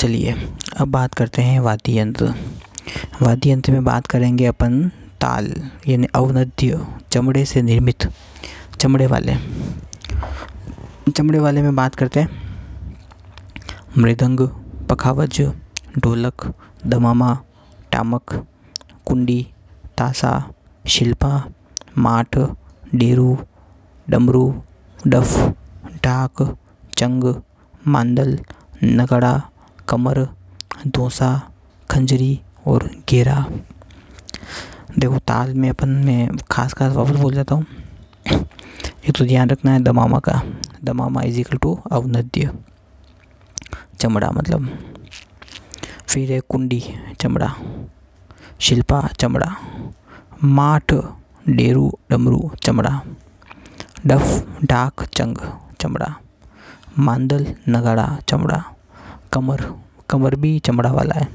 चलिए, 0.00 0.48
अब 0.76 0.88
बात 0.88 1.14
करते 1.14 1.42
हैं 1.42 1.60
वाद्य 1.60 1.98
यंत्र। 1.98 2.34
वाद्य 3.22 3.50
यंत्र 3.50 3.72
में 3.72 3.84
बात 3.84 4.06
करेंगे 4.06 4.46
अपन 4.46 4.88
ताल, 5.20 5.70
यानी 5.88 6.06
अवनद्य 6.14 6.86
चमड़े 7.12 7.44
से 7.44 7.62
निर्मित, 7.62 8.08
चमड़े 8.78 9.06
वाले। 9.06 9.34
चमड़े 11.10 11.38
वाले 11.38 11.62
में 11.62 11.76
बात 11.76 11.94
करते 11.94 12.20
हैं। 12.20 12.28
मृदंग, 13.98 14.40
पखावज, 14.90 15.52
ढोलक, 15.98 16.54
दमामा, 16.86 17.38
टामक, 17.92 18.46
कुंडी, 19.06 19.46
तासा, 19.98 20.52
शिल्पा, 20.88 21.44
माठ, 21.98 22.38
डेरू, 22.94 23.38
डमरू, 24.10 24.62
डफ 25.06 25.54
ढाक 26.04 26.56
चंग, 26.98 27.34
मांदल, 27.86 28.38
नगड़ा 28.84 29.49
कमर 29.90 30.28
दोसा 30.86 31.50
खंजरी 31.90 32.40
और 32.66 32.90
घेरा 33.08 33.46
देखो, 34.98 35.18
ताल 35.18 35.54
में 35.54 35.70
अपन 35.70 35.88
में 35.88 36.36
खास 36.36 36.72
खास 36.72 36.92
वापस 36.92 37.10
बोल 37.10 37.34
जाता 37.34 37.54
हूँ। 37.54 37.66
एक 39.08 39.12
तो 39.18 39.24
ध्यान 39.24 39.50
रखना 39.50 39.72
है, 39.72 39.80
दमामा 39.80 40.18
का। 40.18 40.42
दमामा 40.84 41.22
इज़ 41.22 41.40
इक्वल 41.40 41.58
टू 41.58 41.80
अवनद्य। 41.92 42.58
चमड़ा 43.98 44.30
मतलब। 44.30 44.78
फिर 46.06 46.32
है 46.32 46.40
कुंडी, 46.40 46.84
चमड़ा। 47.20 47.54
शिल्पा, 48.60 49.08
चमड़ा। 49.20 49.56
माठ, 50.44 50.94
डेरू, 51.48 51.98
डमरू, 52.10 52.50
चमड़ा। 52.62 53.00
डफ, 54.06 54.58
डाक, 54.64 55.04
चंग, 55.04 55.36
चमड़ा। 55.80 56.14
मांदल, 56.98 57.54
नगाड़ा, 57.68 58.18
चमड़ा। 58.28 58.64
कमर 59.32 59.60
कमर 60.10 60.34
भी 60.34 60.58
चमड़ा 60.58 60.92
वाला 60.92 61.14
है। 61.14 61.28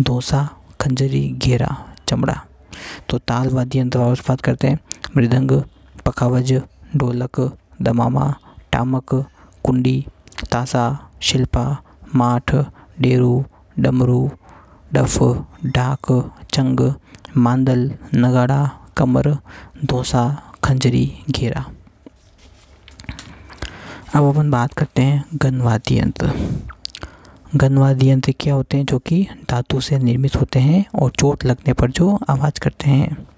दोसा 0.00 0.48
खंजरी, 0.80 1.28
घेरा, 1.28 1.68
चमड़ा। 2.08 2.44
तो 3.08 3.18
ताल 3.18 3.48
वाद्य 3.48 3.78
यंत्र 3.78 3.98
वापस 3.98 4.22
बात 4.28 4.40
करते 4.40 4.66
हैं। 4.66 4.78
मृदंग, 5.16 5.50
पखावज, 6.06 6.52
ढोलक, 6.96 7.40
दमामा, 7.82 8.34
टामक, 8.72 9.14
कुंडी, 9.64 10.06
तासा, 10.52 11.10
शिल्पा, 11.20 11.64
माठ, 12.14 12.54
डेरू, 13.00 13.44
डमरू, 13.78 14.30
डफ 14.92 15.18
ढाक 15.66 16.32
चंग, 16.52 16.80
मांदल, 17.36 17.92
नगाड़ा, 18.14 18.70
कमर 18.96 19.30
दोसा 19.84 20.24
खंजरी, 20.64 21.22
घेरा। 21.30 21.64
अब 24.14 24.24
अपन 24.24 24.50
बात 24.50 24.72
करते 24.74 25.02
हैं 25.02 25.24
गनवाद्य 25.34 25.98
यंत्र 25.98 26.32
गनवाद्य 27.56 28.10
यंत्र 28.10 28.34
क्या 28.40 28.54
होते 28.54 28.76
हैं 28.76 28.84
जो 28.84 28.98
कि 28.98 29.28
धातु 29.50 29.80
से 29.80 29.98
निर्मित 29.98 30.36
होते 30.36 30.58
हैं 30.58 30.84
और 30.94 31.10
चोट 31.10 31.44
लगने 31.44 31.72
पर 31.72 31.90
जो 31.90 32.20
आवाज़ 32.28 32.60
करते 32.60 32.90
हैं। 32.90 33.28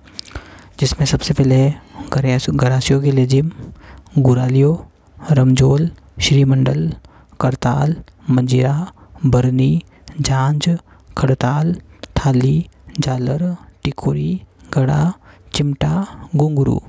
जिसमें 0.81 1.07
सबसे 1.07 1.35
पहले 1.35 1.73
गरासियों 2.51 3.03
के 3.03 3.11
लिए 3.11 3.27
जिम, 3.27 3.51
गुरालियो 4.19 4.87
रमजोल 5.33 5.91
श्रीमंडल, 6.21 6.93
करताल, 7.41 7.97
मंजीरा, 8.31 8.93
बरनी 9.27 9.83
झांझ 10.21 10.71
खड़ताल, 11.19 11.75
थाली, 12.17 12.69
जालर, 13.01 13.57
टिकोरी, 13.85 14.43
गड़ा, 14.75 15.13
चिमटा, 15.55 16.07
घुंघरू। 16.37 16.83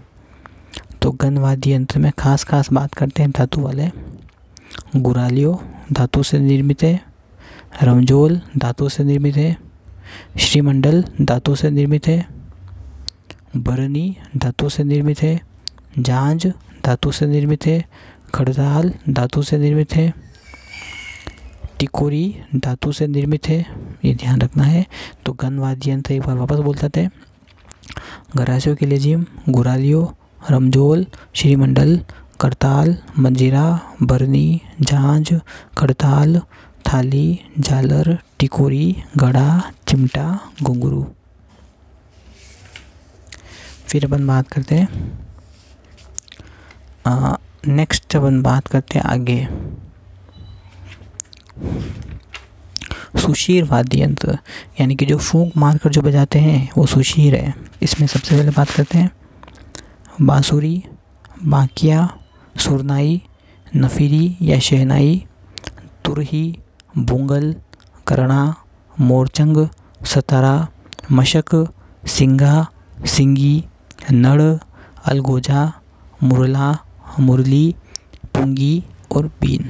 तो 1.01 1.11
गनवाद्य 1.11 1.73
यंत्र 1.73 1.99
में 1.99 2.11
खास 2.19 2.43
खास 2.43 2.73
बात 2.73 2.93
करते 2.93 3.23
हैं 3.23 3.31
धातु 3.31 3.61
वाले। 3.61 3.89
गुरालियो 4.95 5.63
धातु 5.91 6.23
से 6.23 6.39
निर्मित 6.39 6.83
है 6.83 7.12
रमजोल 7.81 8.41
धातु 8.57 8.89
से 8.89 9.03
निर्मित 9.03 9.35
है। 9.35 9.57
श्रीमंडल 10.39 11.05
धातु 11.21 11.55
से 11.55 11.69
निर्मित 11.69 12.07
है। 12.07 12.27
बरनी 13.57 14.17
धातु 14.37 14.69
से 14.69 14.83
निर्मित 14.83 15.21
है। 15.21 15.41
झांझ 15.99 16.47
धातु 16.85 17.11
से 17.11 17.25
निर्मित 17.25 17.65
है। 17.65 17.85
खड़ताल 18.35 18.93
धातु 19.09 19.41
से 19.41 19.57
निर्मित 19.57 19.95
है। 19.95 20.13
टिकोरी 21.79 22.35
धातु 22.55 22.91
से 22.91 23.07
निर्मित 23.07 23.47
है। 23.47 23.65
ये 24.05 24.15
ध्यान 24.15 24.41
रखना 24.41 24.63
है। 24.63 24.85
तो 25.25 25.33
गन 25.33 25.59
वाद्य 25.59 25.91
यंत्र 25.91 26.13
एक 26.13 26.21
बार 26.21 26.37
वापस 26.37 26.55
बोल 26.55 26.75
जाते 26.75 27.01
हैं। 27.01 27.11
गरासियों 28.37 28.75
के 28.75 28.85
लिए 28.85 28.97
जिम 28.97 29.25
गुरालियो 29.49 30.17
रमजोल 30.51 31.05
श्रीमंडल, 31.33 31.99
करताल, 32.39 32.97
मंजीरा, 33.19 33.79
बरनी 34.03 34.61
झांझ 34.81 35.33
खड़ताल 35.77 36.41
थाली, 36.93 37.39
झालर, 37.59 38.17
टिकोरी, 38.39 38.95
गड़ा, 39.17 39.71
चिमटा, 39.87 40.39
घुंघरू। 40.63 41.05
फिर 43.87 44.05
अपन 44.05 44.27
बात 44.27 44.47
करते 44.47 44.75
हैं 44.75 44.87
नेक्स्ट 47.67 48.15
अपन 48.15 48.41
बात 48.41 48.67
करते 48.67 48.99
हैं 48.99 49.05
आगे 49.05 49.47
सुशीर 53.21 53.63
वाद्य 53.63 54.01
यंत्र, 54.01 54.37
यानी 54.81 54.95
कि 54.95 55.05
जो 55.05 55.17
फूंक 55.17 55.57
मारकर 55.57 55.89
जो 55.89 56.01
बजाते 56.01 56.39
हैं, 56.39 56.69
वो 56.77 56.85
सुशीर 56.85 57.35
है। 57.35 57.53
इसमें 57.83 58.07
सबसे 58.07 58.35
पहले 58.37 58.51
बात 58.51 58.69
करते 58.69 58.97
हैं, 58.97 59.11
बांसुरी, 60.21 60.83
बाकिया, 61.43 62.07
सुरनाई, 62.59 63.21
नफीरी 63.75 64.37
या 64.41 64.59
शहनाई, 64.59 65.25
तुरही 66.05 66.59
बुंगल 66.97 67.55
करणा 68.07 68.55
मोरचंग, 68.99 69.67
सतारा, 70.05 70.67
मशक 71.11 71.73
सिंगा 72.07 72.67
सिंगी, 73.05 73.63
नड़, 74.11 74.41
अलगोजा, 75.05 75.73
मुरला, 76.23 76.77
मुरली, 77.19 77.75
पुंगी 78.25 78.83
और 79.15 79.25
बीन। 79.25 79.69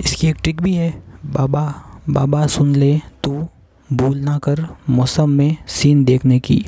इसकी 0.00 0.26
एक 0.26 0.36
ट्रिक 0.42 0.62
भी 0.62 0.74
है, 0.74 1.02
बाबा 1.26 1.84
बाबा 2.10 2.46
सुन 2.46 2.74
ले 2.74 3.00
तू, 3.24 3.48
भूल 3.92 4.18
ना 4.18 4.38
कर 4.38 4.66
मौसम 4.90 5.30
में 5.30 5.56
सीन 5.68 6.04
देखने 6.04 6.40
की। 6.40 6.66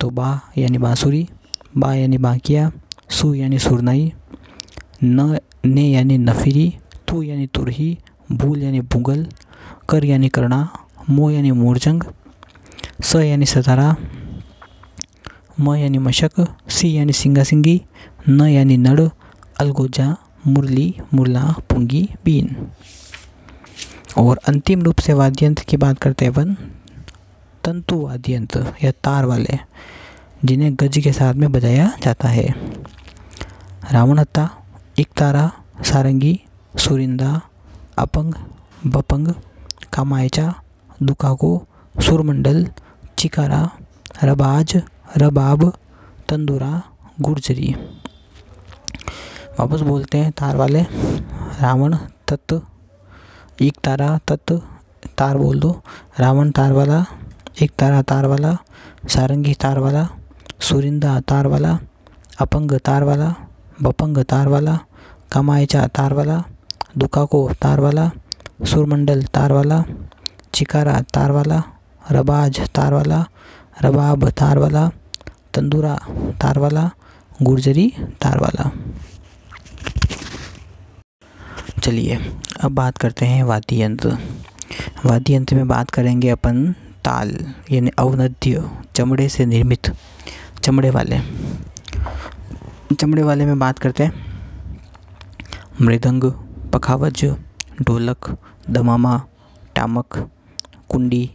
तो 0.00 0.10
बा 0.10 0.40
यानी 0.58 0.78
बांसुरी, 0.78 1.28
बा 1.76 1.94
यानी 1.94 2.18
बाकिया, 2.18 2.72
सु 3.10 3.34
यानी 3.34 3.58
सुरनाई, 3.58 4.12
न, 5.04 5.38
ने 5.66 5.88
यानी 5.88 6.18
नफीरी 6.18 6.74
तू 7.12 7.22
यानी 7.22 7.46
तुरही, 7.46 7.98
भूल 8.32 8.62
यानी 8.62 8.80
भूगल, 8.80 9.26
कर 9.88 10.04
यानी 10.04 10.28
करना 10.28 10.72
मो 11.10 11.30
यानी 11.30 11.50
मोरजंग, 11.50 12.02
स 13.04 13.16
यानी 13.16 13.46
सतारा, 13.46 13.96
म 15.60 15.74
यानी 15.74 15.98
मशक, 15.98 16.54
सी 16.68 16.92
यानी 16.92 17.12
सिंगा 17.12 17.44
सिंगी 17.44 17.82
न 18.28 18.40
यानी 18.40 18.76
नड़ 18.76 19.00
अलगोजा 19.60 20.16
मुरली, 20.46 20.94
मुरला, 21.14 21.54
पुंगी, 21.70 22.08
बीन। 22.24 22.70
और 24.18 24.40
अंतिम 24.48 24.82
रूप 24.82 24.98
से 24.98 25.12
वाद्यंत्र 25.12 25.64
की 25.64 25.76
बात 25.76 25.98
करते 25.98 26.24
हैं 26.24 26.32
अपन, 26.32 26.54
तंतु 27.64 27.96
वाद्यंत्र 27.96 28.74
या 28.84 28.90
तार 28.90 29.24
वाले, 29.24 29.58
जिन्हें 30.44 30.74
गज 30.74 30.98
के 30.98 31.12
साथ 31.12 31.34
में 31.34 31.52
बजाया 31.52 31.92
जाता 32.02 32.28
है। 32.28 32.48
रावणहत्ता 33.92 34.50
इकतारा 34.98 35.52
सारंगी 35.84 36.40
सुरिंदा, 36.76 37.40
अपंग, 37.98 38.34
बपंग, 38.86 39.28
कामायचा 39.92 40.54
दुकाको 41.02 41.66
सुरमंडल, 42.00 42.68
चिकारा, 43.18 43.70
रबाज, 44.24 44.82
रबाब, 45.16 45.72
तंदूरा, 46.28 46.82
गुर्जरी। 47.20 47.74
वापस 49.60 49.80
बोलते 49.80 50.18
हैं 50.18 50.32
तार 50.32 50.56
वाले। 50.56 50.82
रावण 51.60 51.96
तत् 52.28 52.54
एक 53.62 53.78
तारा 53.84 54.18
तत् 54.28 54.52
तार 55.18 55.36
बोल 55.36 55.60
दो। 55.60 55.82
रावण 56.20 56.50
तार 56.50 56.72
वाला। 56.72 57.06
एक 57.62 57.72
तारा, 57.78 58.02
तार 58.02 58.26
वाला। 58.26 58.56
सारंगी 59.08 59.54
तार 59.54 59.78
वाला। 59.78 60.08
सुरिंदा, 60.60 61.20
तार 61.20 61.46
वाला। 61.46 61.78
अपंग, 62.40 62.72
तार 62.72 63.02
वाला। 63.02 63.34
बपंग, 63.82 64.18
तार 64.18 64.48
वाला। 64.48 64.78
कमायचा, 65.32 65.86
तार 65.86 66.12
वाला। 66.12 66.44
दुकाको 66.98 67.50
तार 67.62 67.80
वाला 67.80 68.10
सुरमंडल 68.64 69.22
तार 69.24 69.52
वाला 69.52 69.82
चिकारा 70.54 71.00
तार 71.14 71.30
वाला 71.30 71.62
रबाज 72.12 72.60
तार 72.74 72.94
वाला 72.94 73.24
रबाब 73.82 74.28
तार 74.30 74.58
वाला 74.58 74.88
तंदूरा 75.54 75.94
तार 76.42 76.58
वाला 76.58 76.90
गुर्जरी 77.42 77.88
तार 78.20 78.38
वाला 78.40 78.70
चलिए, 81.82 82.18
अब 82.60 82.72
बात 82.72 82.98
करते 82.98 83.26
हैं 83.26 83.42
वाद्य 83.44 83.82
यंत्र। 83.82 84.16
वाद्य 85.06 85.34
यंत्र 85.34 85.56
में 85.56 85.68
बात 85.68 85.90
करेंगे 85.90 86.28
अपन 86.28 86.72
ताल, 87.04 87.30
यानी 87.70 87.90
अवनद्य 87.98 88.70
चमड़े 88.96 89.28
से 89.28 89.46
निर्मित, 89.46 89.90
चमड़े 90.62 90.90
वाले। 90.90 91.20
चमड़े 92.94 93.22
वाले 93.22 93.46
में 93.46 93.58
बात 93.58 93.78
करते 93.78 94.04
हैं 94.04 94.12
मृदंग 95.80 96.32
पखावज, 96.72 97.24
ढोलक, 97.82 98.38
दमामा, 98.70 99.22
टामक, 99.76 100.30
कुंडी, 100.88 101.30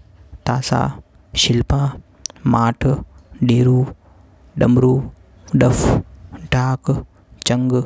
तासा, 0.46 1.02
शिल्पा, 1.36 1.94
माठ, 2.46 2.88
डेरू, 3.44 3.88
डमरू, 4.58 5.12
डफ 5.56 6.04
ढाक 6.54 7.06
चंग, 7.48 7.84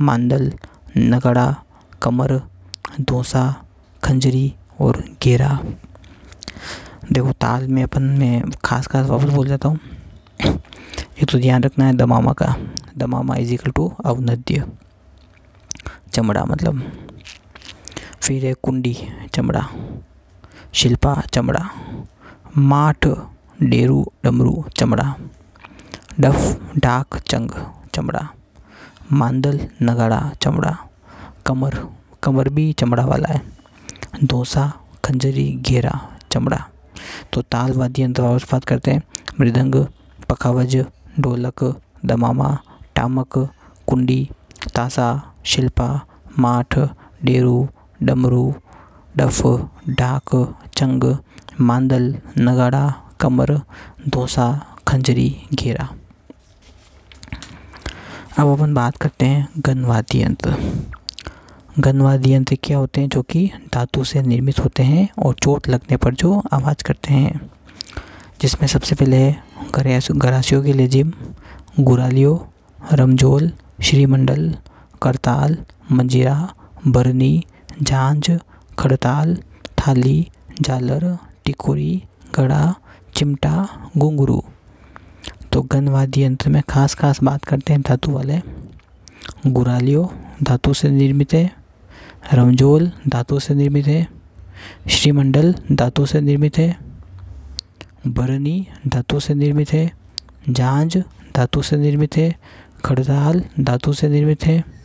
मांदल, 0.00 0.52
नगड़ा, 0.96 1.64
कमर 2.02 2.40
दोसा 3.00 3.64
खंजरी 4.04 4.54
और 4.80 5.04
घेरा। 5.22 5.58
देखो, 7.12 7.32
ताल 7.32 7.68
में 7.68 7.82
अपन 7.82 8.02
में 8.02 8.50
खास 8.64 8.86
खास 8.86 9.06
वापस 9.06 9.24
बोल 9.24 9.48
जाता 9.48 9.68
हूँ। 9.68 9.78
एक 11.22 11.30
तो 11.32 11.38
ध्यान 11.38 11.62
रखना 11.62 11.86
है 11.86 11.92
दमामा 11.92 12.32
का। 12.32 12.56
दमामा 12.98 13.36
इज़ 13.36 13.52
इक्वल 13.52 13.72
टू 13.72 13.92
अवनद्य। 14.04 14.66
चमड़ा 16.14 16.44
मतलब 16.44 16.82
फिर 18.22 18.44
है 18.46 18.54
कुंडी 18.54 18.96
चमड़ा, 19.34 19.68
शिल्पा 20.72 21.14
चमड़ा, 21.34 21.70
माठ, 22.58 23.06
डेरू, 23.62 24.12
डमरू 24.24 24.64
चमड़ा, 24.76 25.14
डफ, 26.20 26.38
डाक, 26.78 27.18
चंग 27.18 27.50
चमड़ा, 27.94 28.28
मांदल, 29.12 29.60
नगाड़ा 29.82 30.30
चमड़ा, 30.42 30.76
कमर 31.46 31.88
कमर 32.22 32.48
भी 32.48 32.72
चमड़ा 32.72 33.04
वाला 33.04 33.28
है 33.28 33.42
दोसा 34.24 34.72
खंजरी, 35.04 35.48
घेरा 35.62 35.92
चमड़ा। 36.32 36.68
तो 37.32 37.42
ताल 37.42 37.72
वाद्य 37.72 38.02
यंत्र 38.02 38.22
बात 38.22 38.64
करते 38.64 38.90
हैं। 38.90 39.02
मृदंग, 39.40 39.74
पखावज, 40.28 40.76
ढोलक, 41.20 41.80
दमामा, 42.04 42.58
टामक, 42.96 43.38
कुंडी, 43.86 44.30
तासा 44.74 45.31
शिल्पा, 45.44 46.06
माठ, 46.38 46.78
डेरू, 47.24 47.68
डमरू, 48.02 48.54
डफ, 49.16 49.46
डाक, 49.88 50.58
चंग, 50.76 51.16
मांदल, 51.60 52.16
नगाड़ा, 52.38 52.94
कमर 53.20 53.60
दोसा 54.08 54.66
खंजरी, 54.88 55.42
घेरा। 55.54 55.88
अब 58.38 58.46
अपन 58.48 58.74
बात 58.74 58.96
करते 58.96 59.26
हैं 59.26 59.48
गनवाद्य 59.58 60.22
यंत्र। 60.22 60.56
गनवाद्य 61.78 62.34
यंत्र 62.34 62.56
क्या 62.62 62.78
होते 62.78 63.00
हैं? 63.00 63.08
जो 63.08 63.22
कि 63.22 63.50
धातु 63.74 64.04
से 64.04 64.22
निर्मित 64.22 64.58
होते 64.58 64.82
हैं 64.82 65.08
और 65.18 65.34
चोट 65.34 65.68
लगने 65.68 65.96
पर 65.96 66.14
जो 66.14 66.42
आवाज़ 66.52 66.84
करते 66.84 67.14
हैं। 67.14 67.50
जिसमें 68.40 68.68
सबसे 68.68 68.94
पहले 68.94 69.16
है 69.16 69.42
गरासियों 70.12 70.62
के 70.62 70.72
लिए 70.72 70.86
जिम, 70.86 71.12
गुरालियो 71.80 72.48
रमजोल 72.92 73.52
श्रीमंडल 73.82 74.56
करताल, 75.02 75.56
मंजीरा, 75.92 76.54
बरनी, 76.86 77.44
झांझ, 77.82 78.30
खड़ताल, 78.78 79.38
थाली, 79.78 80.30
झालर, 80.62 81.18
टिकोरी, 81.44 82.04
गड़ा, 82.34 82.74
चिमटा 83.14 83.68
घुंगरू 83.98 84.44
तो 85.52 85.62
गनवाद्य 85.62 86.24
यंत्र 86.24 86.50
में 86.50 86.62
खास 86.68 86.94
खास 86.94 87.22
बात 87.22 87.44
करते 87.44 87.72
हैं 87.72 87.82
धातु 87.82 88.10
वाले। 88.10 88.40
गुरालियो 89.46 90.12
धातु 90.42 90.74
से 90.74 90.90
निर्मित 90.90 91.32
है। 91.32 91.52
रमजोल 92.34 92.92
धातु 93.08 93.38
से 93.38 93.54
निर्मित 93.54 93.86
है। 93.86 94.08
श्रीमंडल 94.90 95.54
धातु 95.72 96.06
से 96.06 96.20
निर्मित 96.20 96.58
है। 96.58 96.78
बरनी 98.06 98.66
धातु 98.88 99.20
से 99.20 99.34
निर्मित 99.34 99.72
है। 99.72 99.92
झांझ 100.50 100.98
धातु 101.36 101.62
से 101.62 101.76
निर्मित 101.76 102.16
है। 102.16 102.36
खड़ताल 102.84 103.44
धातु 103.60 103.92
से 103.92 104.08
निर्मित 104.08 104.44
है। 104.46 104.81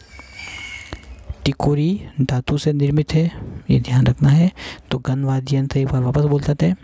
टिकोरी 1.48 1.92
धातु 2.22 2.58
से 2.58 2.72
निर्मित 2.74 3.14
है, 3.14 3.24
ये 3.70 3.80
ध्यान 3.80 4.08
रखना 4.08 4.30
है। 4.30 4.52
तो 4.92 4.98
गनवाद्य 4.98 5.56
यंत्र 5.58 5.80
एक 5.80 5.88
बार 5.88 6.02
वापस 6.04 6.24
बोल 6.24 6.42
जाते 6.42 6.66
हैं। 6.66 6.78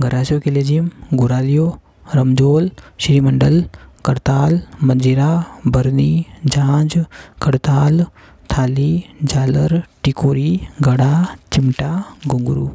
गरासियों 0.00 0.40
के 0.40 0.50
लिए 0.50 0.62
जिम, 0.62 0.88
गुरालियो 1.14 1.66
रमजोल 2.14 2.70
श्रीमंडल, 2.98 3.62
करताल, 4.04 4.60
मंजीरा, 4.82 5.44
बरनी 5.66 6.26
झांझ 6.46 6.98
खड़ताल 7.42 8.04
थाली, 8.50 9.04
झालर 9.24 9.82
टिकोरी 10.04 10.60
गड़ा 10.82 11.24
चिमटा 11.52 12.04
घुंगरू 12.26 12.68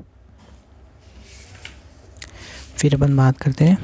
फिर 2.78 2.96
अपन 2.96 3.16
बात 3.18 3.38
करते 3.38 3.66
हैं। 3.66 3.78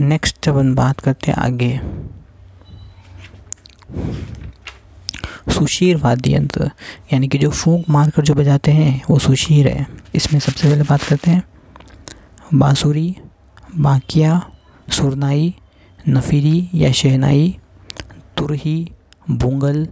नेक्स्ट 0.00 0.48
अपन 0.48 0.74
बात 0.74 1.00
करते 1.00 1.30
हैं 1.30 1.38
आगे। 1.38 1.78
सुशीर 5.48 5.96
वाद्य 5.96 6.34
यंत्र 6.34 6.70
यानी 7.12 7.28
कि 7.28 7.38
जो 7.38 7.50
फूंक 7.50 7.84
मारकर 7.90 8.22
जो 8.22 8.34
बजाते 8.34 8.72
हैं, 8.72 9.02
वो 9.10 9.18
सुशीर 9.18 9.68
है। 9.68 9.86
इसमें 10.14 10.40
सबसे 10.40 10.70
पहले 10.70 10.82
बात 10.82 11.02
करते 11.02 11.30
हैं। 11.30 11.44
बांसुरी, 12.54 13.16
बांकिया, 13.76 14.50
सुरनाई, 14.90 15.54
नफीरी 16.08 16.70
या 16.74 16.92
शहनाई, 16.92 17.58
तुरही, 18.36 18.92
बुंगल 19.30 19.88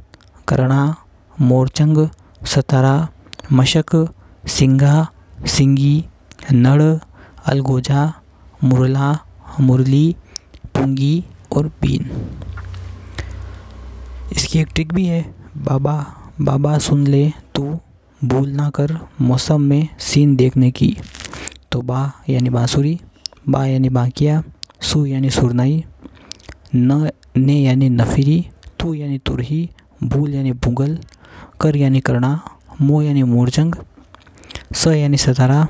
करणा 0.49 0.95
मोरचंग, 1.41 2.09
सतारा, 2.47 3.09
मशक 3.53 4.15
सिंगा 4.47 5.09
सिंगी, 5.47 6.05
नड़, 6.53 6.83
अलगोजा, 7.47 8.13
मुरला, 8.65 9.19
मुरली, 9.61 10.17
पुंगी 10.67 11.25
और 11.57 11.67
बीन 11.67 12.22
इसकी 14.37 14.59
एक 14.59 14.69
ट्रिक 14.75 14.93
भी 14.93 15.07
है। 15.07 15.23
बाबा 15.57 15.95
बाबा 16.41 16.79
सुन 16.79 17.07
ले, 17.07 17.33
तू 17.55 17.79
भूल 18.25 18.49
ना 18.49 18.71
कर 18.71 18.99
मौसम 19.21 19.61
में 19.61 19.89
सीन 19.99 20.37
देखने 20.37 20.71
की। 20.71 20.97
तो 21.73 21.81
बा 21.83 22.13
यानी 22.29 22.51
बांसुरी, 22.51 23.01
बा 23.49 23.67
यानी 23.67 23.89
बांकिया, 23.89 24.43
सु 24.81 25.05
यानी 25.07 25.31
सुरनाई, 25.31 25.85
न, 26.75 27.11
ने 27.37 27.61
यानी 27.61 27.89
नफीरी, 27.89 28.47
तू 28.81 28.95
यानी 28.95 29.19
तुरही, 29.19 29.69
भूल 30.05 30.35
यानी 30.35 30.53
भूगल, 30.53 30.99
कर 31.61 31.77
यानी 31.77 32.01
करना, 32.01 32.41
मो 32.81 33.03
यानी 33.03 33.23
मोरजंग 33.23 33.75
स 34.75 34.87
यानी 34.87 35.17
सतारा, 35.17 35.67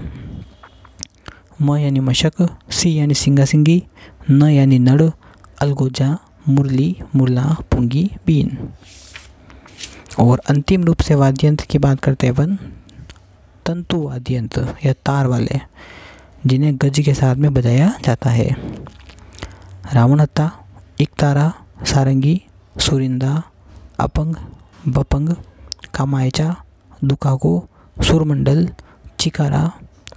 म 1.63 1.77
यानी 1.77 2.01
मशक, 2.01 2.59
सी 2.71 2.95
यानी 2.95 3.15
सिंगा 3.15 3.45
सिंगी 3.45 3.83
न 4.31 4.43
यानी 4.43 4.79
नड़ 4.79 5.03
अलगोजा 5.61 6.19
मुरली 6.49 6.97
मुरला 7.17 7.57
पुंगी, 7.73 8.11
बीन। 8.27 8.69
और 10.19 10.39
अंतिम 10.39 10.85
रूप 10.85 11.01
से 11.01 11.15
वाद्य 11.15 11.47
यंत्र 11.47 11.65
की 11.65 11.79
बात 11.79 12.01
करते 12.01 12.27
हैं 12.27 12.35
अपन, 12.35 12.57
तंतु 13.67 14.03
वाद्य 14.03 14.37
यंत्र 14.37 14.75
या 14.85 14.93
तार 14.93 15.27
वाले, 15.27 15.61
जिन्हें 16.47 16.77
गज 16.77 17.01
के 17.05 17.15
साथ 17.15 17.37
में 17.37 17.55
बजाया 17.55 17.95
जाता 18.05 18.31
है। 18.31 18.57
रावणत्ता 19.93 20.53
तारा 21.19 21.55
सारंगी, 21.87 22.43
सुरिंदा, 22.79 23.43
अपंग, 24.01 24.35
बपंग, 24.89 25.29
कामायचा, 25.95 26.57
दुकाको, 27.05 27.69
सुरमंडल, 28.03 28.69
चिकारा, 29.21 29.73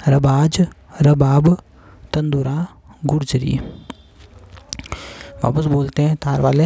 रबाज, 0.07 0.67
रबाब, 1.01 1.57
तंदुरा, 2.13 2.67
गुर्जरी। 3.05 3.59
वापस 5.45 5.65
बोलते 5.75 6.01
हैं 6.03 6.15
तार 6.25 6.41
वाले 6.41 6.65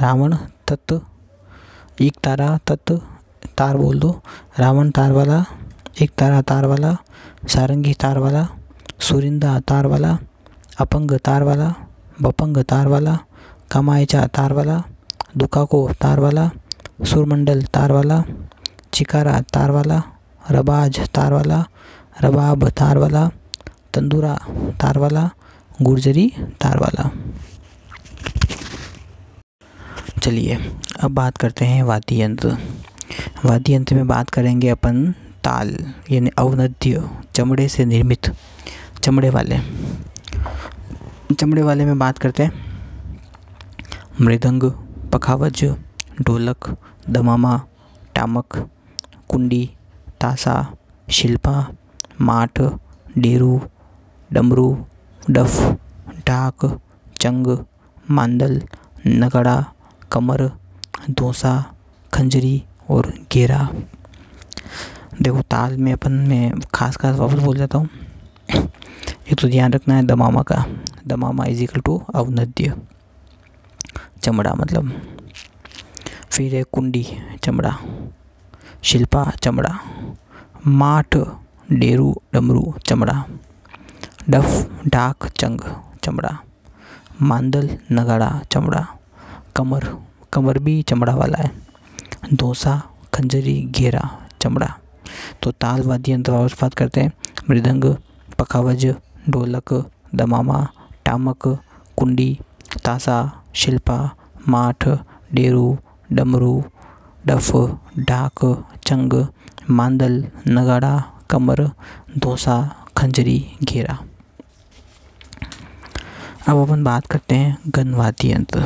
रावण 0.00 0.34
तत्व 0.68 1.00
एक 2.04 2.16
तारा 2.24 2.48
तत्व 2.68 2.96
तार 3.58 3.76
बोल 3.76 3.98
दो 4.00 4.10
रावण 4.58 4.90
तार 4.98 5.12
वाला 5.12 5.38
एक 6.02 6.10
तारा 6.20 6.40
तार 6.50 6.66
वाला 6.72 6.92
सारंगी 7.54 7.92
तार 8.02 8.18
वाला 8.24 8.46
सुरिंदा 9.08 9.58
तार 9.68 9.86
वाला 9.92 10.16
अपंग 10.84 11.10
तार 11.26 11.42
वाला 11.48 11.68
बपंग 12.22 12.56
तार 12.70 12.86
वाला 12.92 13.16
कमायचा 13.72 14.24
तार 14.36 14.52
वाला 14.58 14.78
दुकाको 15.42 15.80
तार 16.02 16.20
वाला 16.20 16.48
सुरमंडल 17.10 17.60
तार 17.74 17.92
वाला 17.92 18.20
चिकारा 18.94 19.38
तार 19.54 19.70
वाला 19.76 20.00
रबाज 20.56 21.00
तार 21.16 21.32
वाला 21.32 21.62
रबाब 22.22 22.68
तार 22.80 22.98
वाला 23.02 23.28
तंदूरा 23.94 24.34
तार 24.82 24.98
वाला 25.04 25.28
गुर्जरी 25.86 26.26
तार 26.62 26.78
वाला 26.80 27.08
चलिए, 30.22 30.76
अब 31.00 31.10
बात 31.10 31.36
करते 31.36 31.64
हैं 31.64 31.82
वाद्य 31.82 32.22
यंत्र। 32.22 32.56
वाद्य 33.44 33.74
यंत्र 33.74 33.94
में 33.94 34.08
बात 34.08 34.30
करेंगे 34.30 34.68
अपन 34.68 35.12
ताल, 35.44 35.94
यानी 36.10 36.30
अवनद्य 36.38 37.10
चमड़े 37.34 37.68
से 37.68 37.84
निर्मित, 37.84 38.30
चमड़े 39.02 39.30
वाले। 39.30 39.58
चमड़े 41.34 41.62
वाले 41.62 41.84
में 41.84 41.98
बात 41.98 42.18
करते 42.18 42.42
हैं। 42.42 42.52
मृदंग, 44.20 44.62
पखावज, 45.12 45.74
ढोलक, 46.22 46.76
दमामा, 47.10 47.62
टामक, 48.14 48.70
कुंडी, 49.28 49.70
तासा, 50.20 50.74
शिल्पा, 51.10 51.68
माठ, 52.20 52.62
डेरू, 53.18 53.60
डमरू, 54.32 54.86
डफ 55.30 55.78
ढाक 56.28 56.80
चंग, 57.20 57.58
मांदल, 58.10 58.62
नगड़ा 59.06 59.72
कमर 60.12 60.52
दोसा 61.10 61.74
खंजरी 62.14 62.64
और 62.90 63.14
घेरा 63.32 63.68
देखो, 65.22 65.42
ताल 65.42 65.76
में 65.76 65.92
अपन, 65.92 66.12
में 66.12 66.60
खास 66.74 66.96
खास 66.96 67.16
वापस 67.16 67.34
बोल 67.34 67.56
जाता 67.56 67.78
हूँ। 67.78 67.88
ये 69.10 69.34
तो 69.34 69.48
ध्यान 69.48 69.72
रखना 69.72 69.94
है, 69.94 70.02
दमामा 70.02 70.42
का। 70.42 70.64
दमामा 71.06 71.44
इज़ 71.44 71.62
इक्वल 71.62 71.80
टू 71.80 72.02
अवनद्य। 72.14 72.74
चमड़ा 74.22 74.54
मतलब। 74.54 75.02
फिर 76.30 76.54
है 76.54 76.62
कुंडी, 76.62 77.06
चमड़ा। 77.42 77.78
शिल्पा, 78.82 79.30
चमड़ा। 79.30 79.78
माठ, 80.66 81.16
डेरू, 81.72 82.22
डमरू, 82.34 82.74
चमड़ा। 82.86 83.24
डफ, 84.30 84.80
डाक, 84.86 85.26
चंग, 85.26 85.60
चमड़ा। 86.04 86.38
मांदल, 87.22 87.78
नगाड़ा, 87.92 88.40
चमड़ा। 88.52 88.86
कमर 89.56 89.96
कमर 90.32 90.58
भी 90.58 90.82
चमड़ा 90.82 91.14
वाला 91.14 91.38
है। 91.38 91.50
डोसा, 92.32 92.82
खंजरी, 93.14 93.62
घेरा, 93.62 94.28
चमड़ा। 94.40 94.78
तो 95.42 95.50
ताल 95.50 95.82
यंत्र 96.08 96.32
बात 96.32 96.74
करते 96.74 97.00
हैं। 97.00 97.12
मृदंग, 97.50 97.84
पखावज, 98.38 98.94
ढोलक, 99.30 99.90
दमामा, 100.14 100.68
टामक, 101.04 101.48
कुंडी, 101.96 102.38
तासा, 102.84 103.44
शिल्पा, 103.54 104.10
माठ, 104.48 104.88
डेरू, 105.34 105.78
डमरू, 106.12 106.64
डफ, 107.26 107.56
डाक, 107.98 108.64
चंग, 108.84 109.26
मांदल, 109.70 110.24
नगाड़ा, 110.48 111.04
कमर 111.30 111.70
धोसा 112.18 112.86
खंजरी, 112.96 113.56
घेरा। 113.64 113.98
अब 116.48 116.56
अपन 116.56 116.84
बात 116.84 117.06
करते 117.06 117.34
हैं 117.34 117.58
गनवादी 117.68 118.32
यंत्र 118.32 118.64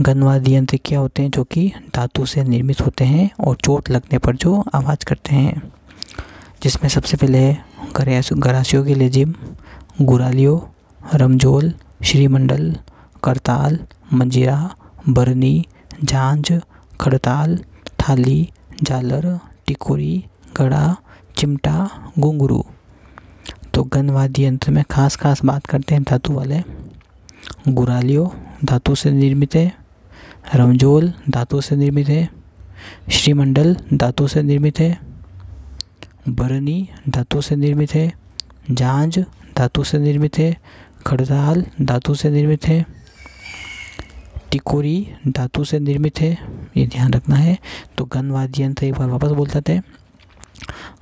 गनवादी 0.00 0.54
यंत्र 0.54 0.78
क्या 0.84 0.98
होते 0.98 1.22
हैं, 1.22 1.30
जो 1.30 1.44
कि 1.44 1.72
धातु 1.94 2.26
से 2.26 2.44
निर्मित 2.44 2.80
होते 2.80 3.04
हैं 3.04 3.30
और 3.40 3.56
चोट 3.56 3.90
लगने 3.90 4.18
पर 4.18 4.36
जो 4.36 4.64
आवाज़ 4.74 5.04
करते 5.04 5.34
हैं। 5.34 5.72
जिसमें 6.62 6.88
सबसे 6.88 7.16
पहले 7.16 7.38
है 7.38 7.64
गरासियों 8.32 8.84
के 8.84 8.94
लिए 8.94 9.08
जिम, 9.08 9.34
गुरालियो 10.00 10.70
रमजोल 11.14 11.72
श्रीमंडल, 12.04 12.76
करताल, 13.22 13.78
मंजीरा, 14.12 14.74
बरनी, 15.08 15.66
झांझ, 16.04 16.52
खड़ताल, 17.00 17.58
थाली, 18.00 18.50
जालर, 18.82 19.38
टिकोरी, 19.66 20.24
गड़ा, 20.56 20.96
चिमटा 21.36 21.90
घुंगरू 22.18 22.64
तो 23.74 23.82
गनवाद्य 23.82 24.44
यंत्र 24.44 24.70
में 24.70 24.84
खास 24.90 25.16
खास 25.16 25.44
बात 25.44 25.66
करते 25.66 25.94
हैं 25.94 26.04
धातु 26.04 26.32
वाले। 26.32 26.62
गुरालियो 27.68 28.34
धातु 28.64 28.94
से 28.94 29.10
निर्मित 29.10 29.54
है 29.54 29.81
रमजोल 30.54 31.12
धातु 31.30 31.60
से 31.60 31.76
निर्मित 31.76 32.08
है। 32.08 32.28
श्रीमंडल 33.10 33.76
धातु 33.94 34.28
से 34.28 34.42
निर्मित 34.42 34.78
है। 34.78 34.98
बरनी 36.28 36.88
धातु 37.08 37.40
से 37.40 37.56
निर्मित 37.56 37.94
है। 37.94 38.12
झांझ 38.72 39.18
धातु 39.56 39.84
से 39.84 39.98
निर्मित 39.98 40.38
है। 40.38 40.58
खड़ताल 41.06 41.66
धातु 41.82 42.14
से 42.14 42.30
निर्मित 42.30 42.66
है। 42.66 42.86
टिकोरी 44.50 45.08
धातु 45.28 45.64
से 45.64 45.78
निर्मित 45.78 46.20
है। 46.20 46.38
ये 46.76 46.86
ध्यान 46.86 47.12
रखना 47.12 47.36
है। 47.36 47.58
तो 47.98 48.04
गनवाद्य 48.04 48.62
यंत्र 48.62 48.84
एक 48.84 48.94
बार 48.94 49.08
वापस 49.08 49.28
बोल 49.28 49.48
जाते 49.48 49.72
हैं। 49.72 49.84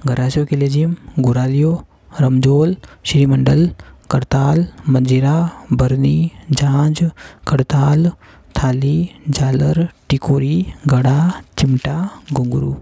गरासियों 0.06 0.46
के 0.46 0.56
लिए 0.56 0.68
जिम, 0.68 0.96
गुरालियो 1.18 1.86
रमजोल 2.20 2.76
श्रीमंडल, 3.04 3.70
करताल, 4.10 4.66
मंजीरा, 4.88 5.50
बरनी 5.72 6.30
झांझ 6.52 7.04
खड़ताल 7.48 8.12
थाली, 8.56 9.10
झालर, 9.30 9.88
टिकोरी 10.08 10.66
गड़ा 10.86 11.42
चिमटा 11.58 12.10
घुंगरू 12.32 12.76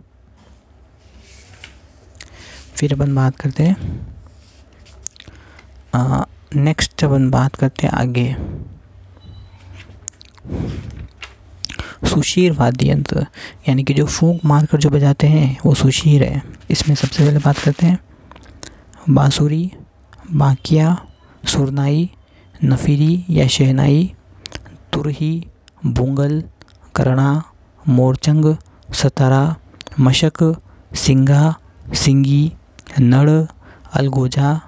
फिर 2.75 2.93
अपन 2.93 3.15
बात 3.15 3.37
करते 3.37 3.63
हैं 3.63 3.77
नेक्स्ट 6.57 7.05
अपन 7.05 7.31
बात 7.31 7.57
करते 7.57 7.87
हैं 7.87 7.95
आगे। 7.95 8.37
सुशीर 12.09 12.53
वाद्य 12.53 12.91
यंत्र, 12.91 13.27
यानी 13.69 13.85
कि 13.85 13.95
जो 13.95 14.07
फूंक 14.07 14.45
मारकर 14.45 14.79
जो 14.79 14.91
बजाते 14.91 15.27
हैं, 15.27 15.59
वो 15.67 15.75
सुशीर 15.75 16.23
है। 16.25 16.43
इसमें 16.71 16.95
सबसे 16.97 17.25
पहले 17.25 17.39
बात 17.39 17.59
करते 17.59 17.87
हैं, 17.87 17.99
बांसुरी, 19.11 19.71
बाकिया, 20.33 20.97
सुरनाई, 21.45 22.11
नफीरी 22.65 23.25
या 23.31 23.47
शहनाई, 23.47 24.13
तुरही 24.93 25.47
बुंगल 25.87 26.43
करणा 26.95 27.43
मोरचंग, 27.89 28.57
सतारा, 28.93 29.57
मशक 30.01 30.61
सिंगा 30.95 31.55
सिंगी, 31.95 32.53
नड़, 33.01 33.31
अलगोजा, 33.93 34.61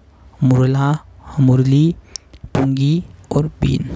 मुरला, 0.42 0.98
मुरली, 1.40 1.94
पुंगी 2.44 3.04
और 3.36 3.46
बीन। 3.46 3.88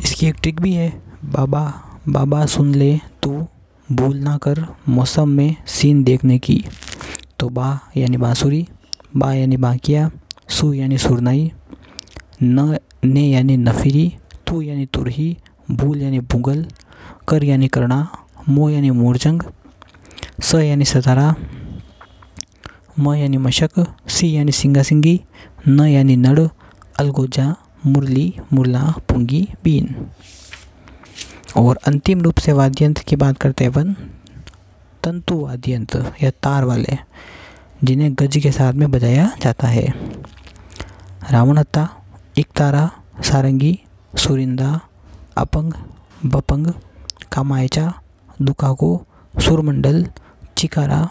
इसकी 0.00 0.26
एक 0.26 0.34
ट्रिक 0.34 0.60
भी 0.60 0.72
है, 0.72 1.02
बाबा 1.24 1.82
बाबा 2.08 2.46
सुन 2.46 2.74
ले 2.74 3.00
तू, 3.22 3.46
भूल 3.92 4.16
ना 4.16 4.36
कर 4.36 4.66
मौसम 4.88 5.28
में 5.28 5.56
सीन 5.66 6.04
देखने 6.04 6.38
की। 6.38 6.64
तो 7.38 7.48
बा 7.48 7.80
यानी 7.96 8.16
बांसुरी, 8.16 8.68
बा 9.16 9.32
यानी 9.32 9.56
बाकिया, 9.56 10.10
सु 10.48 10.72
यानी 10.74 10.98
सुरनाई, 10.98 11.52
न, 12.42 12.78
ने 13.04 13.28
यानी 13.28 13.56
नफीरी 13.56 14.14
तू 14.48 14.62
यानी 14.62 14.86
तुरही, 14.86 15.38
भूल 15.70 16.02
यानी 16.02 16.20
भूगल, 16.20 16.66
कर 17.28 17.44
यानी 17.44 17.68
करना, 17.68 18.12
मो 18.48 18.70
यानी 18.70 18.90
मोरजंग, 18.90 19.42
स 20.42 20.54
यानी 20.54 20.84
सतारा, 20.84 21.34
म 22.98 23.14
यानी 23.14 23.36
मशक, 23.36 23.94
सी 24.08 24.36
यानी 24.36 24.52
सिंगा 24.52 24.82
सिंगी 24.82 25.20
न 25.68 25.80
यानी 25.80 26.16
नड़ 26.16 26.40
अलगोजा 26.98 27.56
मुरली, 27.86 28.34
मुरला, 28.52 28.82
पुंगी, 28.82 29.48
बीन। 29.64 30.06
और 31.56 31.78
अंतिम 31.86 32.20
रूप 32.20 32.38
से 32.38 32.52
वाद्यंत्र 32.52 33.02
की 33.02 33.16
बात 33.16 33.38
करते 33.38 33.64
हैं 33.64 33.70
अपन, 33.70 33.92
तंतु 35.04 35.34
वाद्य 35.34 35.72
यंत्र 35.72 36.12
या 36.22 36.30
तार 36.30 36.64
वाले, 36.64 36.98
जिन्हें 37.84 38.14
गज 38.14 38.36
के 38.42 38.52
साथ 38.52 38.72
में 38.72 38.90
बजाया 38.90 39.36
जाता 39.42 39.68
है। 39.68 39.86
रावण 39.86 41.30
रावणत्ता 41.30 41.88
इकतारा 42.38 42.90
सारंगी 43.20 43.80
सुरिंदा, 44.16 44.80
अपंग, 45.36 45.72
बपंग, 46.26 46.66
कामायचा 47.32 47.94
दुकाको 48.42 49.06
सुरमंडल, 49.40 50.06
चिकारा, 50.56 51.10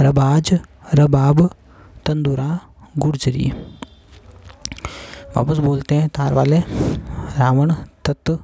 रबाज, 0.00 0.58
रबाब, 0.94 1.50
तंदूरा, 2.06 2.60
गुर्जरी। 2.98 3.52
वापस 5.36 5.58
बोलते 5.58 5.94
हैं 5.94 6.08
तार 6.08 6.34
वाले। 6.34 6.58
रावण 7.38 7.74
तत्व 8.04 8.38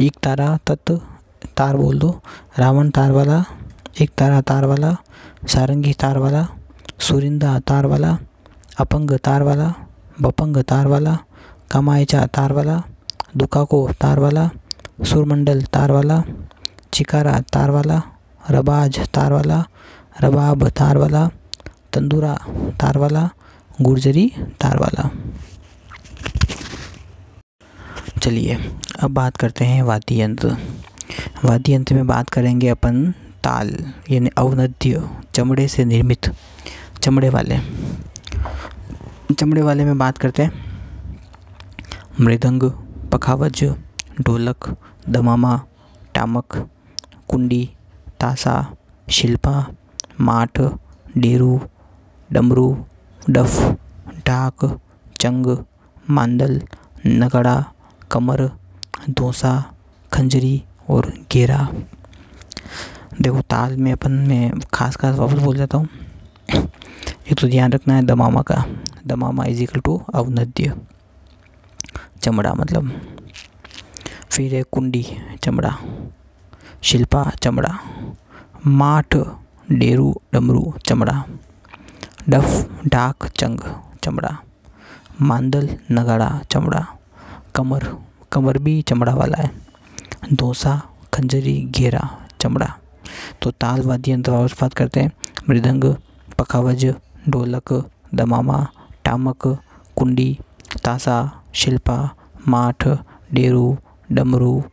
एक 0.00 0.16
तारा 0.22 0.58
तत्व 0.66 1.00
तार 1.56 1.76
बोल 1.76 1.98
दो। 1.98 2.20
रावण 2.58 2.90
तार 2.90 3.10
वाला। 3.10 3.44
एक 4.00 4.10
तारा, 4.10 4.40
तार 4.40 4.64
वाला। 4.64 4.96
सारंगी 5.48 5.92
तार 5.92 6.18
वाला। 6.18 6.48
सुरिंदा 6.98 7.60
तार 7.60 7.86
वाला। 7.86 8.18
अपंग 8.80 9.10
तार 9.10 9.42
वाला। 9.42 9.74
बपंग 10.22 10.56
तार 10.56 10.86
वाला। 10.86 11.18
कमायचा 11.70 12.26
तार 12.26 12.52
वाला। 12.52 12.82
दुकाको 13.38 13.80
तार 14.00 14.18
वाला 14.18 14.48
सुरमंडल 15.04 15.62
तार 15.62 15.92
वाला 15.92 16.22
चिकारा 16.92 17.40
तार 17.52 17.70
वाला 17.70 18.00
रबाज 18.50 18.98
तार 19.14 19.32
वाला 19.32 19.64
रबाब 20.20 20.68
तार 20.68 20.96
वाला 20.96 21.28
तंदूरा 21.92 22.34
तार 22.80 22.98
वाला 22.98 23.28
गुर्जरी 23.82 24.26
तार 24.60 24.78
वाला 24.78 25.08
चलिए, 28.22 28.54
अब 29.00 29.10
बात 29.10 29.36
करते 29.36 29.64
हैं 29.64 29.82
वाद्य 29.82 30.20
यंत्र। 30.22 30.56
वाद्य 31.44 31.72
यंत्र 31.72 31.94
में 31.94 32.06
बात 32.06 32.30
करेंगे 32.30 32.68
अपन 32.68 33.10
ताल, 33.44 33.68
यानी 34.10 34.30
अवनद्य 34.38 35.02
चमड़े 35.34 35.68
से 35.68 35.84
निर्मित, 35.84 36.30
चमड़े 37.02 37.28
वाले। 37.28 37.58
चमड़े 39.34 39.62
वाले 39.62 39.84
में 39.84 39.98
बात 39.98 40.18
करते 40.18 40.42
हैं 40.42 40.52
मृदंग 42.20 42.62
पखावज, 43.12 43.64
ढोलक, 44.20 44.76
दमामा, 45.08 45.62
टामक, 46.14 46.70
कुंडी, 47.28 47.70
तासा, 48.20 48.76
शिल्पा, 49.10 49.66
माठ, 50.20 50.60
डेरू, 51.18 51.60
डमरू, 52.32 52.84
डफ 53.30 53.76
ढाक 54.26 54.80
चंग, 55.20 55.56
मांदल, 56.10 56.62
नगड़ा, 57.06 57.72
कमर 58.10 58.50
डोसा 59.10 59.72
खंजरी 60.12 60.62
और 60.88 61.12
घेरा। 61.32 61.68
देखो, 63.20 63.40
ताल 63.40 63.76
में 63.76 63.92
अपन 63.92 64.12
में 64.12 64.60
खास 64.74 64.96
खास 64.96 65.16
वापस 65.16 65.38
बोल 65.38 65.56
जाता 65.56 65.78
हूँ। 65.78 65.88
ये 67.28 67.34
तो 67.34 67.48
ध्यान 67.48 67.72
रखना 67.72 67.94
है 67.94 68.02
दमामा 68.02 68.42
का। 68.42 68.64
दमामा 69.06 69.44
इज़ 69.44 69.62
इक्वल 69.62 69.80
टू 69.80 70.02
अवनद्य। 70.14 70.72
चमड़ा 72.22 72.54
मतलब 72.54 72.90
फिर 74.30 74.54
है 74.54 74.62
कुंडी 74.62 75.06
चमड़ा, 75.42 75.78
शिल्पा 76.82 77.30
चमड़ा, 77.42 77.78
माठ 78.66 79.16
डेरू 79.72 80.22
डमरू 80.34 80.74
चमड़ा, 80.86 81.24
डफ 82.28 82.80
डाक 82.86 83.26
चंग 83.26 83.60
चमड़ा, 84.04 84.36
मांदल 85.20 85.68
नगाड़ा 85.90 86.40
चमड़ा, 86.50 86.86
कमर 87.54 87.96
कमर 88.32 88.58
भी 88.58 88.82
चमड़ा 88.82 89.14
वाला 89.14 89.42
है 89.42 89.50
दोसा 90.32 90.82
खंजरी 91.14 91.60
घेरा 91.62 92.18
चमड़ा। 92.40 92.78
तो 93.42 93.50
ताल 93.50 93.82
वाद्य 93.82 94.12
यंत्र 94.12 94.32
बात 94.32 94.74
करते 94.74 95.00
हैं। 95.00 95.12
मृदंग, 95.48 95.94
पखावज, 96.38 96.94
ढोलक, 97.28 97.90
दमामा, 98.14 98.68
टामक, 99.04 99.46
कुंडी, 99.96 100.38
तासा 100.84 101.37
शिल्पा, 101.54 102.14
माठ, 102.48 102.88
डेरू, 103.32 103.78
डमरू, 104.12 104.64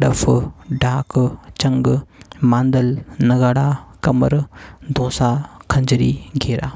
डफ, 0.00 0.30
डाक, 0.72 1.42
चंग, 1.56 2.00
मांदल, 2.44 2.98
नगाड़ा, 3.20 3.76
कमर, 4.02 4.44
धोसा, 4.92 5.60
खंजरी, 5.70 6.24
घेरा। 6.36 6.72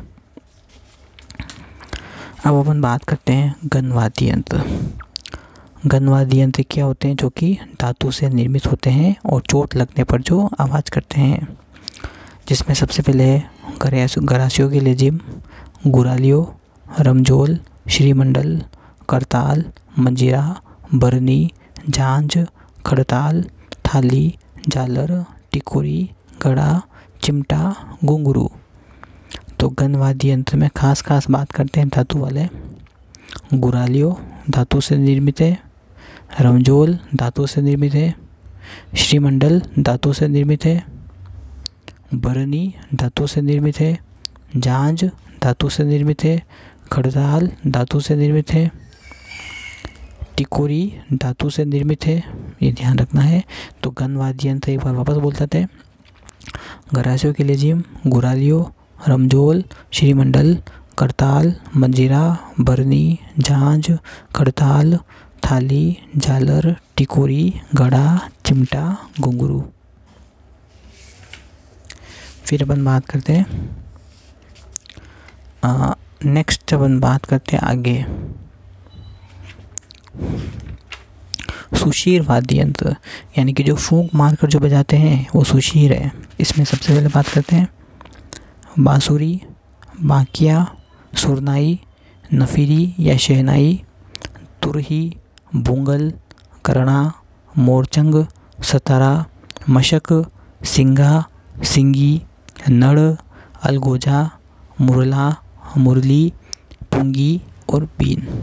अब 2.46 2.54
अपन 2.54 2.80
बात 2.80 3.04
करते 3.04 3.32
हैं 3.32 3.56
गनवाद्य 3.66 4.30
यंत्र। 4.30 4.88
गनवाद्य 5.86 6.40
यंत्र 6.40 6.64
क्या 6.70 6.84
होते 6.84 7.08
हैं? 7.08 7.16
जो 7.16 7.28
कि 7.28 7.58
धातु 7.80 8.10
से 8.10 8.28
निर्मित 8.28 8.66
होते 8.66 8.90
हैं 8.90 9.16
और 9.26 9.40
चोट 9.40 9.74
लगने 9.74 10.04
पर 10.04 10.22
जो 10.22 10.50
आवाज़ 10.60 10.90
करते 10.90 11.20
हैं। 11.20 11.58
जिसमें 12.48 12.74
सबसे 12.74 13.02
पहले 13.02 13.24
है 13.24 13.50
गरासियों 14.18 14.70
के 14.70 14.80
लेजिम 14.80 15.20
गुरालियो 15.86 16.54
रमजोल 17.00 17.58
श्रीमंडल 17.90 18.62
करताल, 19.08 19.64
मंजीरा, 19.98 20.60
बरनी, 20.94 21.50
झांझ, 21.90 22.38
खड़ताल, 22.86 23.44
थाली 23.86 24.38
झालर 24.68 25.24
टिकोरी, 25.52 26.10
गड़ा, 26.42 26.82
चिमटा 27.22 27.76
घुंगरू 28.04 28.50
तो 29.60 29.68
गनवाद्य 29.68 30.30
यंत्र 30.30 30.56
में 30.56 30.70
खास 30.76 31.02
खास 31.02 31.30
बात 31.30 31.52
करते 31.52 31.80
हैं 31.80 31.88
धातु 31.88 32.18
वाले। 32.18 32.48
गुरालियो 33.54 34.20
धातु 34.50 34.80
से 34.80 34.96
निर्मित 34.96 35.40
है। 35.40 35.60
रमजोल 36.40 36.98
धातु 37.16 37.46
से 37.46 37.62
निर्मित 37.62 37.94
है। 37.94 38.14
श्रीमंडल 38.96 39.62
धातु 39.78 40.12
से 40.12 40.28
निर्मित 40.28 40.64
है। 40.64 40.84
बरनी 42.14 42.74
धातु 42.94 43.26
से 43.26 43.40
निर्मित 43.40 43.80
है। 43.80 43.98
झांझ 44.56 45.04
धातु 45.42 45.68
से 45.68 45.84
निर्मित 45.84 46.24
है। 46.24 46.46
खड़ताल 46.92 47.52
धातु 47.66 48.00
से 48.00 48.16
निर्मित 48.16 48.52
है। 48.52 48.85
टिकोरी 50.36 50.92
धातु 51.12 51.50
से 51.50 51.64
निर्मित 51.64 52.06
है, 52.06 52.22
ये 52.62 52.72
ध्यान 52.72 52.98
रखना 52.98 53.20
है। 53.20 53.42
तो 53.82 53.90
गनवाद्य 53.90 54.48
यंत्र 54.48 54.70
एक 54.70 54.80
बार 54.80 54.94
वापस 54.94 55.16
बोल 55.16 55.34
जाते 55.34 55.58
हैं। 55.58 55.68
गरासियों 56.94 57.32
के 57.34 57.44
लिए 57.44 57.56
जिम, 57.56 57.82
गुरालियो 58.06 58.72
रमजोल 59.08 59.62
श्रीमंडल, 59.92 60.56
करताल, 60.98 61.54
मंजीरा, 61.76 62.36
बरनी 62.60 63.18
झांझ 63.38 63.90
करताल, 64.36 64.98
थाली 65.42 65.96
झालर 66.16 66.74
टिकोरी, 66.96 67.54
गड़ा, 67.74 68.28
चिमटा 68.44 68.96
घुंगरू 69.20 69.64
फिर 72.44 72.62
अपन 72.62 72.84
बात 72.84 73.06
करते 73.06 73.32
हैं। 73.32 73.84
नेक्स्ट 76.24 76.74
अपन 76.74 76.98
बात 77.00 77.24
करते 77.24 77.56
हैं 77.56 77.62
आगे। 77.62 78.04
सुशीर 81.74 82.22
वाद्य 82.22 82.60
यंत्र, 82.60 82.96
यानी 83.38 83.52
कि 83.52 83.62
जो 83.62 83.76
फूंक 83.76 84.10
मारकर 84.14 84.48
जो 84.48 84.58
बजाते 84.58 84.96
हैं, 84.96 85.26
वो 85.34 85.44
सुशीर 85.44 85.92
है। 85.92 86.12
इसमें 86.40 86.64
सबसे 86.64 86.94
पहले 86.94 87.08
बात 87.08 87.28
करते 87.28 87.56
हैं। 87.56 87.68
बांसुरी, 88.78 89.42
बाकिया, 90.02 90.76
सुरनाई, 91.14 91.80
नफीरी 92.34 92.94
या 93.00 93.16
शहनाई, 93.16 93.82
तुरही, 94.62 95.16
बुंगल 95.56 96.12
करणा 96.64 97.12
मोरचंग, 97.58 98.26
सतारा, 98.62 99.26
मशक 99.70 100.30
सिंगा 100.64 101.24
सिंगी, 101.64 102.22
नड़, 102.70 103.00
अलगोजा, 103.62 104.30
मुरला, 104.80 105.36
मुरली, 105.78 106.32
पुंगी 106.82 107.42
और 107.74 107.84
बीन। 107.84 108.35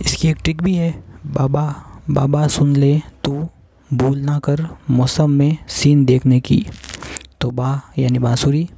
इसकी 0.00 0.28
एक 0.28 0.36
ट्रिक 0.44 0.62
भी 0.62 0.74
है। 0.74 0.90
बाबा 1.26 1.84
बाबा 2.10 2.46
सुन 2.46 2.76
ले, 2.76 3.00
तू 3.24 3.48
भूल 3.94 4.18
ना 4.18 4.38
कर 4.38 4.66
मौसम 4.90 5.30
में 5.30 5.56
सीन 5.68 6.04
देखने 6.04 6.40
की। 6.40 6.66
तो 7.40 7.50
बा 7.50 7.80
यानी 7.98 8.18
बांसुरी, 8.18 8.68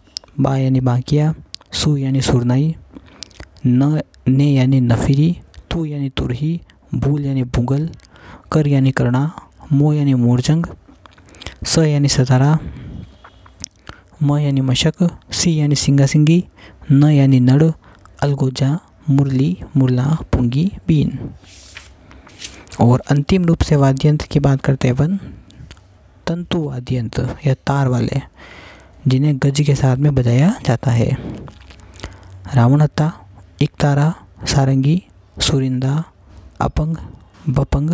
बा 0.40 0.56
यानी 0.56 0.80
बाकिया, 0.80 1.34
सु 1.72 1.96
यानी 1.96 2.20
सुरनाई, 2.20 2.74
न, 3.66 4.00
ने 4.28 4.44
यानी 4.44 4.80
नफीरी, 4.80 5.36
तू 5.70 5.84
यानी 5.84 6.08
तुरही, 6.08 6.60
भूल 6.94 7.24
यानी 7.26 7.42
भूगल, 7.42 7.88
कर 8.52 8.66
यानी 8.66 8.90
करना, 8.90 9.32
मो 9.72 9.92
यानी 9.92 10.14
मोरजंग 10.14 10.66
स 11.66 11.78
यानी 11.78 12.08
सतारा, 12.08 12.58
म 14.22 14.38
यानी 14.38 14.60
मशक, 14.60 14.94
सी 15.32 15.54
यानी 15.60 15.74
सिंगा 15.74 16.06
सिंगी 16.06 16.44
न 16.92 17.10
यानी 17.10 17.40
नड़ 17.40 17.70
अलगोजा 18.22 18.78
मुरली, 19.10 19.62
मुरला, 19.76 20.18
पुंगी, 20.32 20.72
बीन। 20.88 21.30
और 22.80 23.02
अंतिम 23.10 23.44
रूप 23.44 23.62
से 23.62 23.76
वाद्यंत्र 23.76 24.26
की 24.26 24.40
बात 24.40 24.60
करते 24.60 24.88
हैं 24.88 24.94
अपन, 24.94 25.16
तंतु 26.26 26.62
वाद्यंत्र 26.62 27.36
या 27.46 27.54
तार 27.54 27.88
वाले, 27.88 28.20
जिन्हें 29.08 29.38
गज 29.38 29.60
के 29.66 29.74
साथ 29.74 29.96
में 29.96 30.14
बजाया 30.14 30.54
जाता 30.66 30.90
है। 30.90 31.10
रावण 32.54 32.80
हत्ता, 32.80 33.12
एक 33.62 33.70
तारा, 33.80 34.14
सारंगी, 34.44 35.02
सुरिंदा, 35.40 36.04
अपंग, 36.60 36.96
बपंग, 37.48 37.90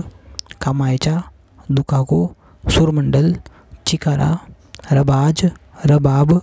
कामायचा, 0.63 1.23
दुकाको, 1.71 2.35
सुरमंडल, 2.71 3.37
चिकारा, 3.87 4.39
रबाज, 4.93 5.51
रबाब, 5.87 6.43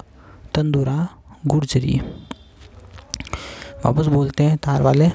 तंदूरा, 0.56 1.08
गुर्जरी। 1.48 2.02
वापस 3.86 4.06
बोलते 4.16 4.44
हैं 4.44 4.58
तार 4.66 4.82
वाले 4.82 5.08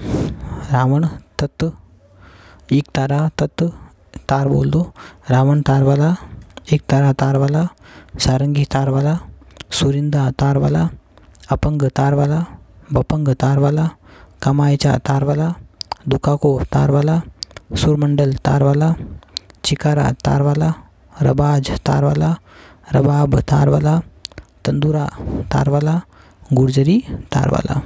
रावण 0.73 1.07
तत्व 1.41 1.73
एक 2.77 2.89
तारा 2.95 3.21
तत्व 3.39 3.69
तार 4.29 4.49
बोल 4.49 4.71
दो 4.71 4.81
रावण 5.31 5.61
तार 5.69 5.83
वाला 5.89 6.15
एक 6.73 6.83
तारा 6.91 7.13
तार 7.23 7.37
वाला 7.43 7.67
सारंगी 8.25 8.65
तार 8.75 8.89
वाला 8.97 9.17
सुरिंदा 9.79 10.31
तार 10.41 10.59
वाला 10.65 10.89
अपंग 11.57 11.83
तार 11.99 12.15
वाला 12.21 12.41
बपंग 12.93 13.29
तार 13.43 13.59
वाला 13.65 13.87
कमायचा 14.43 14.97
तार 15.09 15.25
वाला 15.29 15.49
दुकाको 16.09 16.51
तार 16.75 16.91
वाला 16.91 17.19
सुरमंडल 17.81 18.33
तार 18.47 18.63
वाला 18.63 18.93
चिकारा 19.65 20.11
तार 20.27 20.43
वाला 20.43 20.71
रबाज 21.23 21.71
तार 21.87 22.05
वाला 22.05 22.35
रबाब 22.95 23.39
तार 23.51 23.69
वाला 23.69 23.99
तंदूरा 24.67 25.07
तार 25.53 25.69
वाला 25.75 25.99
गुर्जरी 26.59 26.99
तार 27.35 27.51
वाला 27.53 27.81